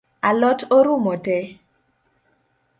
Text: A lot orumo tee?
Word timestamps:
A 0.29 0.31
lot 0.41 0.61
orumo 0.77 1.13
tee? 1.25 1.43